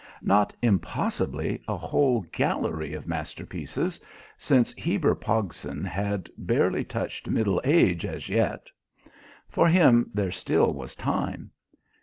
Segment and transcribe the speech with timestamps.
[0.23, 4.01] Not impossibly a whole gallery of masterpieces,
[4.35, 8.71] since Heber Pogson had barely touched middle age as yet.
[9.47, 11.51] For him there still was time.